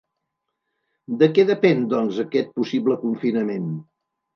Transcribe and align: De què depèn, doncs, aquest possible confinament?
De 1.21 1.29
què 1.35 1.47
depèn, 1.51 1.85
doncs, 1.95 2.21
aquest 2.27 2.53
possible 2.59 3.03
confinament? 3.09 3.75